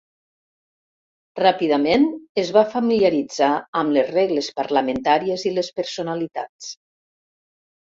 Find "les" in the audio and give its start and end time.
4.01-4.13, 5.57-5.75